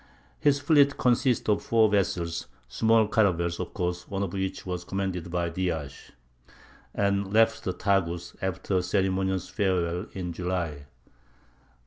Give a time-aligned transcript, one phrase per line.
[0.39, 5.49] His fleet consisted of four vessels,—small caravels, of course, one of which was commanded by
[5.49, 10.87] Dias,—and left the Tagus, after ceremonious farewells, in July.